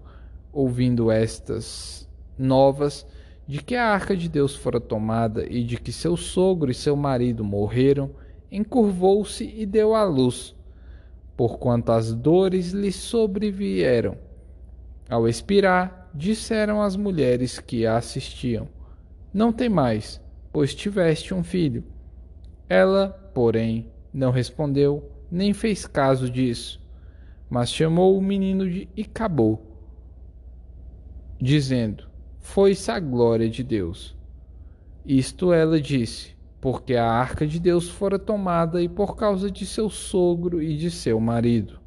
ouvindo 0.51 1.11
estas 1.11 2.09
novas, 2.35 3.05
de 3.47 3.61
que 3.61 3.75
a 3.75 3.89
arca 3.89 4.17
de 4.17 4.27
Deus 4.27 4.55
fora 4.55 4.81
tomada 4.81 5.45
e 5.45 5.63
de 5.63 5.77
que 5.77 5.91
seu 5.91 6.17
sogro 6.17 6.71
e 6.71 6.73
seu 6.73 6.95
marido 6.95 7.43
morreram, 7.43 8.09
encurvou-se 8.51 9.43
e 9.45 9.67
deu 9.67 9.93
à 9.93 10.03
luz, 10.03 10.55
porquanto 11.37 11.91
as 11.91 12.11
dores 12.11 12.71
lhe 12.71 12.91
sobrevieram. 12.91 14.17
Ao 15.07 15.27
expirar, 15.27 16.06
disseram 16.17 16.81
as 16.81 16.95
mulheres 16.95 17.59
que 17.59 17.85
a 17.85 17.97
assistiam: 17.97 18.67
Não 19.31 19.53
tem 19.53 19.69
mais, 19.69 20.19
pois 20.51 20.73
tiveste 20.73 21.33
um 21.33 21.43
filho. 21.43 21.83
Ela, 22.67 23.09
porém, 23.33 23.91
não 24.11 24.31
respondeu, 24.31 25.11
nem 25.29 25.53
fez 25.53 25.85
caso 25.85 26.29
disso, 26.29 26.81
mas 27.47 27.71
chamou 27.71 28.17
o 28.17 28.21
menino 28.21 28.67
de 28.67 28.89
Icabô, 28.97 29.59
dizendo: 31.39 32.09
Foi-se 32.39 32.89
a 32.89 32.99
glória 32.99 33.47
de 33.47 33.63
Deus. 33.63 34.17
Isto 35.05 35.53
ela 35.53 35.79
disse, 35.79 36.35
porque 36.59 36.95
a 36.95 37.09
arca 37.09 37.45
de 37.45 37.59
Deus 37.59 37.87
fora 37.89 38.17
tomada 38.17 38.81
e 38.81 38.89
por 38.89 39.15
causa 39.15 39.51
de 39.51 39.65
seu 39.65 39.87
sogro 39.89 40.61
e 40.61 40.75
de 40.75 40.89
seu 40.89 41.19
marido. 41.19 41.79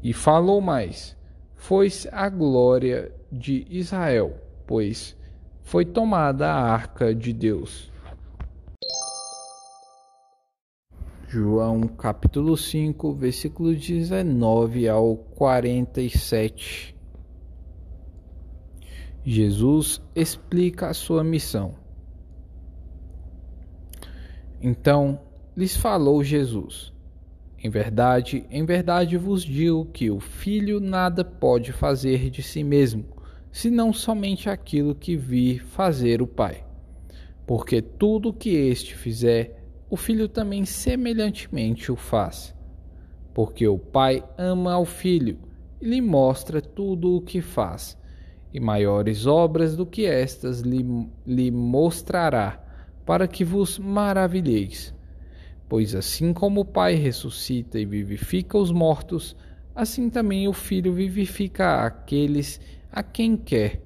E 0.00 0.12
falou 0.12 0.60
mais: 0.60 1.17
Foi-se 1.58 2.08
a 2.12 2.28
glória 2.30 3.12
de 3.30 3.66
Israel, 3.68 4.40
pois 4.66 5.14
foi 5.60 5.84
tomada 5.84 6.48
a 6.48 6.72
arca 6.72 7.14
de 7.14 7.32
Deus. 7.32 7.92
João 11.26 11.82
capítulo 11.82 12.56
5, 12.56 13.12
versículo 13.12 13.74
19 13.74 14.88
ao 14.88 15.16
47. 15.16 16.96
Jesus 19.22 20.00
explica 20.14 20.88
a 20.88 20.94
sua 20.94 21.22
missão. 21.22 21.74
Então 24.58 25.20
lhes 25.54 25.76
falou 25.76 26.24
Jesus: 26.24 26.94
Em 27.62 27.68
verdade, 27.68 28.46
em 28.50 28.64
verdade 28.64 29.16
vos 29.16 29.42
digo 29.44 29.84
que 29.86 30.10
o 30.10 30.20
filho 30.20 30.78
nada 30.78 31.24
pode 31.24 31.72
fazer 31.72 32.30
de 32.30 32.42
si 32.42 32.62
mesmo, 32.62 33.04
senão 33.50 33.92
somente 33.92 34.48
aquilo 34.48 34.94
que 34.94 35.16
vi 35.16 35.58
fazer 35.58 36.22
o 36.22 36.26
Pai. 36.26 36.64
Porque 37.46 37.82
tudo 37.82 38.28
o 38.28 38.32
que 38.32 38.50
este 38.50 38.94
fizer, 38.94 39.62
o 39.90 39.96
filho 39.96 40.28
também 40.28 40.64
semelhantemente 40.64 41.90
o 41.90 41.96
faz. 41.96 42.54
Porque 43.34 43.66
o 43.66 43.78
Pai 43.78 44.22
ama 44.36 44.74
ao 44.74 44.84
filho 44.84 45.38
e 45.80 45.88
lhe 45.88 46.00
mostra 46.00 46.60
tudo 46.60 47.16
o 47.16 47.22
que 47.22 47.40
faz 47.40 47.98
e 48.52 48.60
maiores 48.60 49.26
obras 49.26 49.76
do 49.76 49.84
que 49.84 50.06
estas 50.06 50.60
lhe, 50.60 50.84
lhe 51.26 51.50
mostrará, 51.50 52.64
para 53.04 53.26
que 53.26 53.44
vos 53.44 53.78
maravilheis. 53.78 54.94
Pois 55.68 55.94
assim 55.94 56.32
como 56.32 56.60
o 56.60 56.64
Pai 56.64 56.94
ressuscita 56.94 57.78
e 57.78 57.84
vivifica 57.84 58.56
os 58.56 58.70
mortos, 58.70 59.36
assim 59.74 60.08
também 60.08 60.48
o 60.48 60.52
Filho 60.52 60.92
vivifica 60.92 61.84
aqueles 61.84 62.60
a 62.90 63.02
quem 63.02 63.36
quer. 63.36 63.82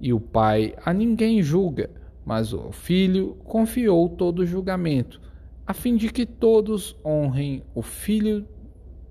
E 0.00 0.12
o 0.12 0.20
Pai 0.20 0.74
a 0.84 0.92
ninguém 0.92 1.42
julga, 1.42 1.90
mas 2.24 2.52
o 2.52 2.70
Filho 2.70 3.36
confiou 3.44 4.08
todo 4.08 4.40
o 4.40 4.46
julgamento, 4.46 5.20
a 5.66 5.72
fim 5.72 5.96
de 5.96 6.10
que 6.10 6.26
todos 6.26 6.96
honrem 7.04 7.62
o 7.74 7.82
Filho 7.82 8.46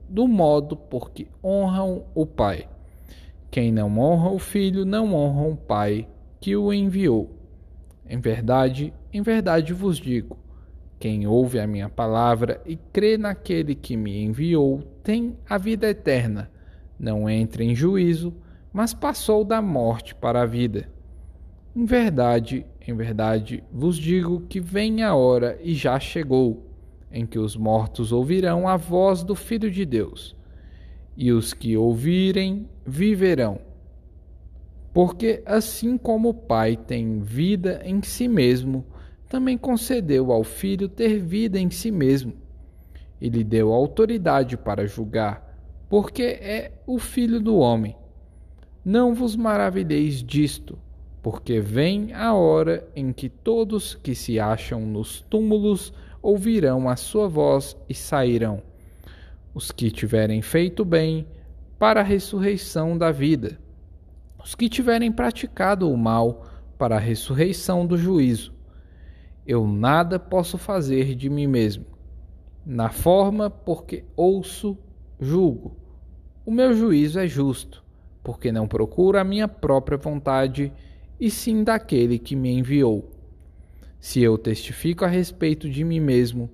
do 0.07 0.27
modo 0.27 0.75
por 0.75 1.11
que 1.11 1.27
honram 1.43 2.05
o 2.13 2.25
Pai. 2.25 2.67
Quem 3.51 3.71
não 3.71 3.97
honra 3.97 4.29
o 4.29 4.37
filho 4.37 4.85
não 4.85 5.13
honra 5.13 5.47
o 5.47 5.55
pai 5.55 6.07
que 6.39 6.55
o 6.55 6.71
enviou. 6.71 7.31
Em 8.07 8.19
verdade, 8.19 8.93
em 9.11 9.23
verdade 9.23 9.73
vos 9.73 9.97
digo: 9.97 10.37
quem 10.99 11.25
ouve 11.25 11.59
a 11.59 11.65
minha 11.65 11.87
palavra 11.87 12.61
e 12.65 12.75
crê 12.75 13.17
naquele 13.17 13.73
que 13.73 13.95
me 13.95 14.21
enviou 14.21 14.83
tem 15.01 15.37
a 15.49 15.57
vida 15.57 15.87
eterna. 15.87 16.51
Não 16.99 17.29
entra 17.29 17.63
em 17.63 17.73
juízo, 17.73 18.33
mas 18.73 18.93
passou 18.93 19.45
da 19.45 19.61
morte 19.61 20.13
para 20.13 20.41
a 20.41 20.45
vida. 20.45 20.89
Em 21.73 21.85
verdade, 21.85 22.65
em 22.85 22.93
verdade 22.93 23.63
vos 23.71 23.97
digo 23.97 24.41
que 24.41 24.59
vem 24.59 25.01
a 25.01 25.15
hora 25.15 25.57
e 25.63 25.73
já 25.73 25.97
chegou, 25.99 26.65
em 27.09 27.25
que 27.25 27.39
os 27.39 27.55
mortos 27.55 28.11
ouvirão 28.11 28.67
a 28.67 28.75
voz 28.75 29.23
do 29.23 29.35
Filho 29.35 29.71
de 29.71 29.85
Deus 29.85 30.35
e 31.15 31.31
os 31.31 31.53
que 31.53 31.77
ouvirem 31.77 32.67
viverão. 32.85 33.59
Porque 34.93 35.41
assim 35.45 35.97
como 35.97 36.29
o 36.29 36.33
Pai 36.33 36.75
tem 36.75 37.19
vida 37.19 37.81
em 37.85 38.01
si 38.01 38.27
mesmo, 38.27 38.85
também 39.29 39.57
concedeu 39.57 40.31
ao 40.31 40.43
Filho 40.43 40.89
ter 40.89 41.19
vida 41.19 41.59
em 41.59 41.69
si 41.69 41.91
mesmo. 41.91 42.33
E 43.21 43.29
lhe 43.29 43.43
deu 43.43 43.71
autoridade 43.71 44.57
para 44.57 44.87
julgar, 44.87 45.55
porque 45.87 46.23
é 46.23 46.71
o 46.87 46.97
Filho 46.97 47.39
do 47.39 47.55
homem. 47.57 47.95
Não 48.83 49.13
vos 49.13 49.35
maravilheis 49.35 50.23
disto, 50.23 50.77
porque 51.21 51.59
vem 51.59 52.11
a 52.13 52.33
hora 52.33 52.87
em 52.95 53.13
que 53.13 53.29
todos 53.29 53.93
que 53.93 54.15
se 54.15 54.39
acham 54.39 54.81
nos 54.81 55.21
túmulos 55.21 55.93
ouvirão 56.21 56.89
a 56.89 56.95
sua 56.95 57.27
voz 57.27 57.77
e 57.87 57.93
sairão 57.93 58.61
os 59.53 59.71
que 59.71 59.91
tiverem 59.91 60.41
feito 60.41 60.85
bem 60.85 61.27
para 61.77 62.01
a 62.01 62.03
ressurreição 62.03 62.97
da 62.97 63.11
vida, 63.11 63.59
os 64.41 64.55
que 64.55 64.69
tiverem 64.69 65.11
praticado 65.11 65.89
o 65.91 65.97
mal 65.97 66.45
para 66.77 66.95
a 66.95 66.99
ressurreição 66.99 67.85
do 67.85 67.97
juízo. 67.97 68.53
Eu 69.49 69.65
nada 69.65 70.19
posso 70.19 70.59
fazer 70.59 71.15
de 71.15 71.27
mim 71.27 71.47
mesmo. 71.47 71.83
Na 72.63 72.91
forma 72.91 73.49
porque 73.49 74.03
ouço, 74.15 74.77
julgo. 75.19 75.75
O 76.45 76.51
meu 76.51 76.71
juízo 76.71 77.17
é 77.17 77.27
justo, 77.27 77.83
porque 78.23 78.51
não 78.51 78.67
procuro 78.67 79.17
a 79.17 79.23
minha 79.23 79.47
própria 79.47 79.97
vontade, 79.97 80.71
e 81.19 81.31
sim 81.31 81.63
daquele 81.63 82.19
que 82.19 82.35
me 82.35 82.51
enviou. 82.51 83.09
Se 83.99 84.21
eu 84.21 84.37
testifico 84.37 85.03
a 85.03 85.07
respeito 85.07 85.67
de 85.67 85.83
mim 85.83 85.99
mesmo, 85.99 86.47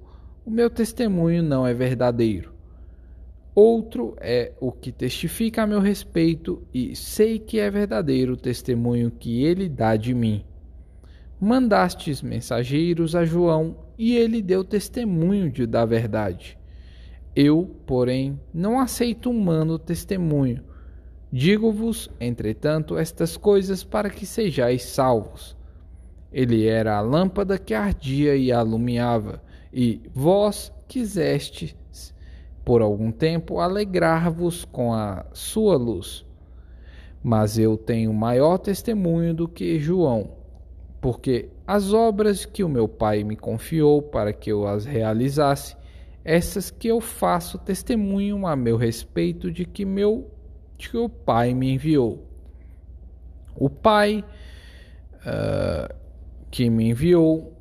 o 0.45 0.49
meu 0.49 0.69
testemunho 0.69 1.43
não 1.43 1.67
é 1.67 1.73
verdadeiro. 1.73 2.53
Outro 3.53 4.15
é 4.21 4.53
o 4.58 4.71
que 4.71 4.93
testifica 4.93 5.63
a 5.63 5.67
meu 5.67 5.81
respeito, 5.81 6.63
e 6.73 6.95
sei 6.95 7.39
que 7.39 7.60
é 7.60 7.69
verdadeiro 7.69 8.36
o 8.36 8.38
testemunho 8.38 9.12
que 9.12 9.43
ele 9.43 9.67
dá 9.67 9.97
de 9.97 10.13
mim. 10.13 10.45
Mandastes 11.39 12.21
mensageiros 12.21 13.15
a 13.15 13.26
João, 13.26 13.76
e 13.98 14.15
ele 14.15 14.41
deu 14.41 14.63
testemunho 14.63 15.52
de, 15.52 15.65
da 15.65 15.86
verdade. 15.86 16.58
Eu, 17.36 17.76
porém, 17.86 18.39
não 18.54 18.80
aceito 18.80 19.30
humano 19.30 19.78
testemunho. 19.78 20.63
Digo-vos, 21.32 22.10
entretanto, 22.19 22.98
estas 22.98 23.36
coisas 23.36 23.84
para 23.84 24.10
que 24.10 24.26
sejais 24.26 24.84
salvos. 24.84 25.56
Ele 26.32 26.65
era 26.65 26.98
a 26.98 27.02
lâmpada 27.02 27.58
que 27.58 27.74
ardia 27.74 28.36
e 28.36 28.52
alumiava, 28.52 29.41
e 29.74 30.02
vós 30.13 30.71
quisestes 30.88 31.76
por 32.63 32.82
algum 32.82 33.12
tempo 33.12 33.60
alegrar-vos 33.60 34.65
com 34.65 34.93
a 34.93 35.26
sua 35.34 35.76
luz. 35.76 36.26
Mas 37.21 37.58
eu 37.58 37.78
tenho 37.78 38.13
maior 38.13 38.58
testemunho 38.58 39.34
do 39.34 39.48
que 39.48 39.80
João, 39.80 40.32
porque 41.05 41.49
as 41.67 41.93
obras 41.93 42.45
que 42.45 42.63
o 42.63 42.67
meu 42.67 42.87
Pai 42.87 43.23
me 43.23 43.35
confiou 43.35 44.01
para 44.01 44.33
que 44.33 44.51
eu 44.51 44.67
as 44.67 44.85
realizasse, 44.85 45.77
essas 46.23 46.71
que 46.71 46.87
eu 46.87 46.99
faço 46.99 47.59
testemunham 47.59 48.47
a 48.47 48.55
meu 48.55 48.75
respeito 48.75 49.51
de 49.51 49.65
que 49.65 49.85
meu 49.85 50.31
de 50.75 50.89
que 50.89 50.97
o 50.97 51.07
Pai 51.07 51.53
me 51.53 51.71
enviou. 51.71 52.25
O 53.55 53.69
Pai 53.69 54.25
uh, 55.17 55.93
que 56.49 56.71
me 56.71 56.89
enviou, 56.89 57.53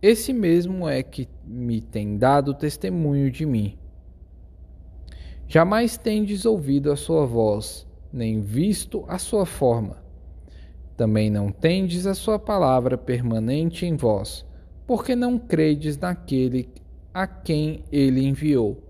esse 0.00 0.32
mesmo 0.32 0.88
é 0.88 1.02
que 1.02 1.28
me 1.44 1.82
tem 1.82 2.16
dado 2.16 2.54
testemunho 2.54 3.30
de 3.30 3.44
mim. 3.44 3.76
Jamais 5.46 5.98
tendes 5.98 6.46
ouvido 6.46 6.90
a 6.90 6.96
sua 6.96 7.26
voz, 7.26 7.86
nem 8.10 8.40
visto 8.40 9.04
a 9.08 9.18
sua 9.18 9.44
forma. 9.44 10.07
Também 10.98 11.30
não 11.30 11.52
tendes 11.52 12.08
a 12.08 12.12
sua 12.12 12.40
palavra 12.40 12.98
permanente 12.98 13.86
em 13.86 13.94
vós, 13.94 14.44
porque 14.84 15.14
não 15.14 15.38
credes 15.38 15.96
naquele 15.96 16.68
a 17.14 17.24
quem 17.24 17.84
ele 17.92 18.26
enviou. 18.26 18.82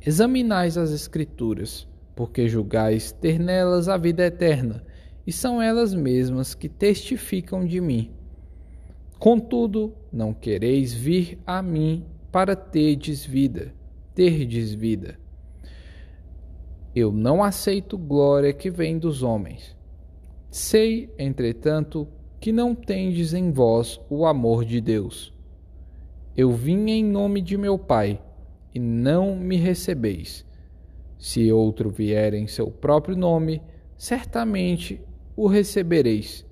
Examinais 0.00 0.78
as 0.78 0.92
Escrituras, 0.92 1.86
porque 2.14 2.48
julgais 2.48 3.12
ter 3.12 3.38
nelas 3.38 3.90
a 3.90 3.98
vida 3.98 4.24
eterna, 4.24 4.82
e 5.26 5.32
são 5.32 5.60
elas 5.60 5.92
mesmas 5.92 6.54
que 6.54 6.66
testificam 6.66 7.66
de 7.66 7.78
mim. 7.78 8.10
Contudo, 9.18 9.94
não 10.10 10.32
quereis 10.32 10.94
vir 10.94 11.38
a 11.46 11.60
mim 11.60 12.06
para 12.32 12.56
terdes 12.56 13.22
vida, 13.22 13.74
terdes 14.14 14.72
vida. 14.72 15.20
Eu 16.94 17.12
não 17.12 17.44
aceito 17.44 17.98
glória 17.98 18.54
que 18.54 18.70
vem 18.70 18.98
dos 18.98 19.22
homens. 19.22 19.75
Sei, 20.58 21.12
entretanto, 21.18 22.08
que 22.40 22.50
não 22.50 22.74
tendes 22.74 23.34
em 23.34 23.52
vós 23.52 24.00
o 24.08 24.24
amor 24.24 24.64
de 24.64 24.80
Deus. 24.80 25.30
Eu 26.34 26.50
vim 26.50 26.88
em 26.88 27.04
nome 27.04 27.42
de 27.42 27.58
meu 27.58 27.78
Pai, 27.78 28.18
e 28.74 28.78
não 28.78 29.36
me 29.36 29.58
recebeis. 29.58 30.46
Se 31.18 31.52
outro 31.52 31.90
vier 31.90 32.32
em 32.32 32.46
seu 32.46 32.70
próprio 32.70 33.14
nome, 33.14 33.60
certamente 33.98 34.98
o 35.36 35.46
recebereis. 35.46 36.46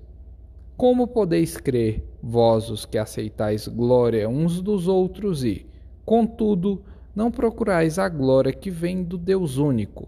Como 0.77 1.07
podeis 1.07 1.57
crer, 1.57 2.03
vós 2.21 2.69
os 2.69 2.85
que 2.85 2.99
aceitais 2.99 3.67
glória 3.67 4.29
uns 4.29 4.61
dos 4.61 4.87
outros 4.87 5.43
e, 5.43 5.65
contudo, 6.05 6.83
não 7.15 7.31
procurais 7.31 7.97
a 7.97 8.07
glória 8.07 8.53
que 8.53 8.69
vem 8.69 9.03
do 9.03 9.17
Deus 9.17 9.57
único? 9.57 10.07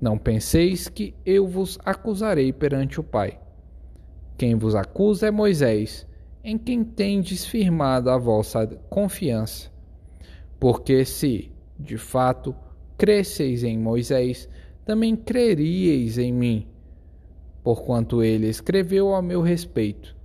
Não 0.00 0.16
penseis 0.16 0.88
que 0.88 1.14
eu 1.26 1.46
vos 1.46 1.76
acusarei 1.84 2.52
perante 2.52 3.00
o 3.00 3.02
Pai. 3.02 3.38
Quem 4.36 4.54
vos 4.54 4.76
acusa 4.76 5.26
é 5.26 5.30
Moisés, 5.32 6.06
em 6.44 6.56
quem 6.56 6.84
tendes 6.84 7.44
firmado 7.44 8.08
a 8.08 8.16
vossa 8.16 8.64
confiança. 8.88 9.68
Porque 10.60 11.04
se, 11.04 11.50
de 11.76 11.98
fato, 11.98 12.54
cresceis 12.96 13.64
em 13.64 13.76
Moisés, 13.76 14.48
também 14.84 15.16
creríeis 15.16 16.16
em 16.16 16.32
mim, 16.32 16.68
porquanto 17.64 18.22
ele 18.22 18.46
escreveu 18.46 19.16
a 19.16 19.20
meu 19.20 19.42
respeito. 19.42 20.16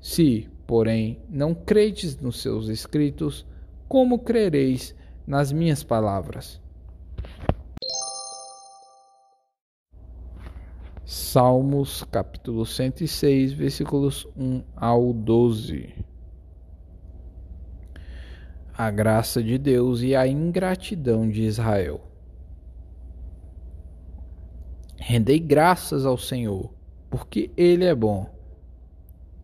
Se, 0.00 0.48
porém, 0.64 1.18
não 1.28 1.54
credes 1.54 2.16
nos 2.16 2.40
seus 2.40 2.68
escritos, 2.68 3.44
como 3.88 4.20
crereis 4.20 4.94
nas 5.26 5.50
minhas 5.52 5.82
palavras? 5.82 6.61
Salmos 11.14 12.04
capítulo 12.04 12.64
106, 12.64 13.52
versículos 13.52 14.26
1 14.34 14.62
ao 14.74 15.12
12. 15.12 15.94
A 18.72 18.90
graça 18.90 19.42
de 19.42 19.58
Deus 19.58 20.00
e 20.00 20.16
a 20.16 20.26
ingratidão 20.26 21.28
de 21.28 21.42
Israel. 21.42 22.00
Rendei 24.96 25.38
graças 25.38 26.06
ao 26.06 26.16
Senhor, 26.16 26.72
porque 27.10 27.50
Ele 27.58 27.84
é 27.84 27.94
bom. 27.94 28.26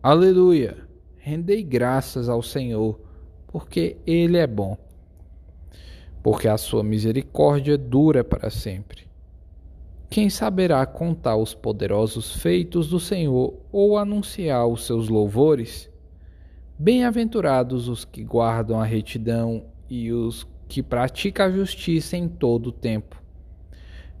Aleluia! 0.01 0.75
Rendei 1.19 1.61
graças 1.61 2.29
ao 2.29 2.41
Senhor, 2.41 2.99
porque 3.45 3.95
Ele 4.07 4.39
é 4.39 4.47
bom. 4.47 4.75
Porque 6.23 6.47
a 6.47 6.57
sua 6.57 6.83
misericórdia 6.83 7.77
dura 7.77 8.23
para 8.23 8.49
sempre. 8.49 9.08
Quem 10.09 10.27
saberá 10.27 10.83
contar 10.87 11.35
os 11.35 11.53
poderosos 11.53 12.41
feitos 12.41 12.89
do 12.89 12.99
Senhor 12.99 13.53
ou 13.71 13.95
anunciar 13.95 14.65
os 14.65 14.87
seus 14.87 15.07
louvores? 15.07 15.87
Bem-aventurados 16.79 17.87
os 17.87 18.05
que 18.05 18.23
guardam 18.23 18.81
a 18.81 18.85
retidão 18.85 19.65
e 19.87 20.11
os 20.11 20.47
que 20.67 20.81
praticam 20.81 21.45
a 21.45 21.51
justiça 21.51 22.17
em 22.17 22.27
todo 22.27 22.67
o 22.67 22.71
tempo. 22.71 23.21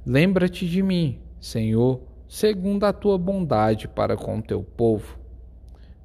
Lembra-te 0.05 0.67
de 0.67 0.83
mim, 0.83 1.17
Senhor, 1.41 1.99
segundo 2.27 2.83
a 2.83 2.93
tua 2.93 3.17
bondade 3.17 3.87
para 3.87 4.15
com 4.15 4.37
o 4.37 4.43
teu 4.43 4.61
povo. 4.61 5.17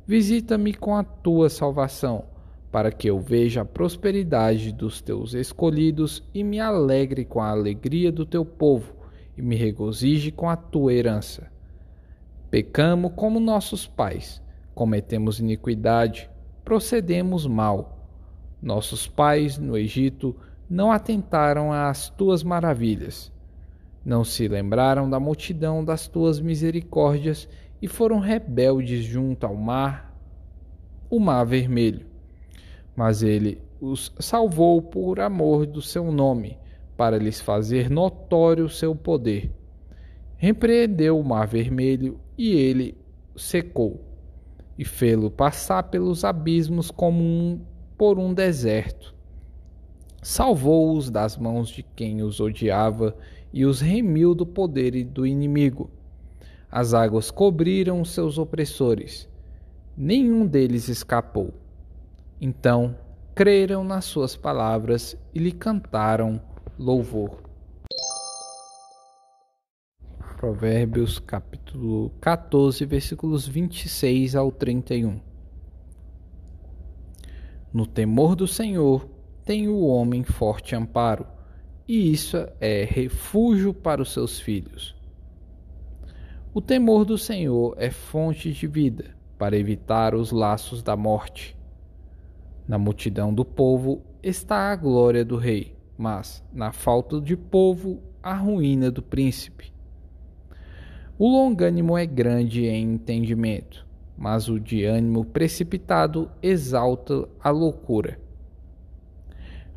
Visita-me 0.06 0.72
com 0.72 0.96
a 0.96 1.04
tua 1.04 1.50
salvação, 1.50 2.24
para 2.72 2.90
que 2.90 3.10
eu 3.10 3.20
veja 3.20 3.60
a 3.60 3.66
prosperidade 3.66 4.72
dos 4.72 5.02
teus 5.02 5.34
escolhidos 5.34 6.22
e 6.32 6.42
me 6.42 6.58
alegre 6.58 7.26
com 7.26 7.42
a 7.42 7.50
alegria 7.50 8.10
do 8.10 8.24
teu 8.24 8.46
povo 8.46 9.03
e 9.36 9.42
me 9.42 9.56
regozije 9.56 10.30
com 10.30 10.48
a 10.48 10.56
tua 10.56 10.92
herança. 10.92 11.50
Pecamos 12.50 13.12
como 13.16 13.40
nossos 13.40 13.86
pais, 13.86 14.40
cometemos 14.74 15.40
iniquidade, 15.40 16.30
procedemos 16.64 17.46
mal. 17.46 17.98
Nossos 18.62 19.06
pais 19.06 19.58
no 19.58 19.76
Egito 19.76 20.34
não 20.70 20.90
atentaram 20.90 21.72
às 21.72 22.08
tuas 22.08 22.42
maravilhas, 22.42 23.32
não 24.04 24.24
se 24.24 24.48
lembraram 24.48 25.08
da 25.08 25.18
multidão 25.18 25.84
das 25.84 26.06
tuas 26.06 26.40
misericórdias 26.40 27.48
e 27.82 27.88
foram 27.88 28.18
rebeldes 28.18 29.04
junto 29.04 29.44
ao 29.46 29.54
mar, 29.54 30.16
o 31.10 31.18
mar 31.18 31.44
vermelho. 31.44 32.06
Mas 32.96 33.22
ele 33.22 33.60
os 33.80 34.12
salvou 34.18 34.80
por 34.80 35.20
amor 35.20 35.66
do 35.66 35.82
seu 35.82 36.10
nome 36.10 36.56
para 36.96 37.18
lhes 37.18 37.40
fazer 37.40 37.90
notório 37.90 38.68
seu 38.68 38.94
poder. 38.94 39.50
Repreendeu 40.36 41.18
o 41.18 41.24
mar 41.24 41.46
vermelho 41.46 42.18
e 42.36 42.52
ele 42.52 42.96
secou, 43.36 44.00
e 44.78 44.84
fê-lo 44.84 45.30
passar 45.30 45.84
pelos 45.84 46.24
abismos 46.24 46.90
como 46.90 47.22
um, 47.22 47.60
por 47.96 48.18
um 48.18 48.34
deserto. 48.34 49.14
Salvou-os 50.22 51.10
das 51.10 51.36
mãos 51.36 51.68
de 51.68 51.82
quem 51.82 52.22
os 52.22 52.40
odiava 52.40 53.16
e 53.52 53.64
os 53.64 53.80
remiu 53.80 54.34
do 54.34 54.46
poder 54.46 55.04
do 55.04 55.26
inimigo. 55.26 55.90
As 56.70 56.94
águas 56.94 57.30
cobriram 57.30 58.04
seus 58.04 58.38
opressores. 58.38 59.28
Nenhum 59.96 60.46
deles 60.46 60.88
escapou. 60.88 61.54
Então 62.40 62.96
creram 63.34 63.84
nas 63.84 64.04
suas 64.04 64.34
palavras 64.34 65.16
e 65.34 65.38
lhe 65.38 65.52
cantaram 65.52 66.40
louvor. 66.78 67.42
Provérbios 70.36 71.18
capítulo 71.20 72.10
14, 72.20 72.84
versículos 72.84 73.46
26 73.46 74.34
ao 74.34 74.50
31. 74.50 75.20
No 77.72 77.86
temor 77.86 78.34
do 78.34 78.46
Senhor 78.46 79.08
tem 79.44 79.68
o 79.68 79.86
homem 79.86 80.22
forte 80.24 80.74
amparo, 80.74 81.26
e 81.86 82.12
isso 82.12 82.36
é 82.60 82.84
refúgio 82.84 83.72
para 83.72 84.02
os 84.02 84.12
seus 84.12 84.40
filhos. 84.40 84.94
O 86.52 86.60
temor 86.60 87.04
do 87.04 87.16
Senhor 87.16 87.74
é 87.78 87.90
fonte 87.90 88.52
de 88.52 88.66
vida, 88.66 89.16
para 89.38 89.56
evitar 89.56 90.14
os 90.14 90.30
laços 90.30 90.82
da 90.82 90.96
morte. 90.96 91.56
Na 92.66 92.78
multidão 92.78 93.32
do 93.32 93.44
povo 93.44 94.02
está 94.22 94.72
a 94.72 94.76
glória 94.76 95.24
do 95.24 95.36
rei 95.36 95.74
mas, 95.96 96.42
na 96.52 96.72
falta 96.72 97.20
de 97.20 97.36
povo, 97.36 98.00
a 98.22 98.34
ruína 98.34 98.90
do 98.90 99.02
príncipe. 99.02 99.72
O 101.18 101.28
longânimo 101.28 101.96
é 101.96 102.04
grande 102.04 102.66
em 102.66 102.94
entendimento, 102.94 103.86
mas 104.16 104.48
o 104.48 104.58
de 104.58 104.84
ânimo 104.84 105.24
precipitado 105.24 106.30
exalta 106.42 107.28
a 107.40 107.50
loucura. 107.50 108.18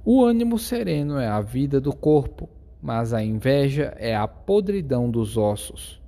O 0.03 0.23
ânimo 0.23 0.58
sereno 0.58 1.19
é 1.19 1.27
a 1.27 1.41
vida 1.41 1.82
do 1.82 1.93
corpo, 1.93 2.49
mas 2.82 3.13
a 3.13 3.23
inveja 3.23 3.93
é 3.97 4.15
a 4.15 4.27
podridão 4.27 5.12
dos 5.12 5.38
ossos. 5.38 6.01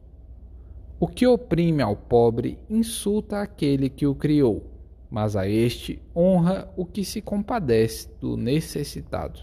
O 1.00 1.08
que 1.08 1.28
oprime 1.28 1.82
ao 1.82 1.96
pobre 1.96 2.58
insulta 2.70 3.42
aquele 3.42 3.90
que 3.90 4.08
o 4.08 4.16
criou, 4.16 4.64
mas 5.10 5.36
a 5.36 5.48
este 5.48 6.02
honra 6.16 6.72
o 6.76 6.86
que 6.86 7.04
se 7.04 7.22
compadece 7.22 8.10
do 8.20 8.36
necessitado. 8.36 9.42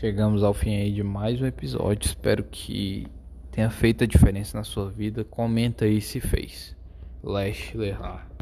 Chegamos 0.00 0.42
ao 0.42 0.54
fim 0.54 0.76
aí 0.76 0.90
de 0.90 1.02
mais 1.02 1.42
um 1.42 1.46
episódio. 1.46 2.06
Espero 2.06 2.42
que 2.42 3.06
tenha 3.50 3.68
feito 3.68 4.02
a 4.02 4.06
diferença 4.06 4.56
na 4.56 4.64
sua 4.64 4.88
vida. 4.90 5.24
Comenta 5.24 5.84
aí 5.84 6.00
se 6.00 6.20
fez. 6.20 6.74
Lash 7.22 7.74
Lerrar. 7.74 8.29